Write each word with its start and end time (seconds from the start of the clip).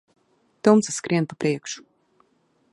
Tumsa 0.67 0.95
skrien 0.97 1.29
pa 1.33 1.39
priekšu. 1.45 1.81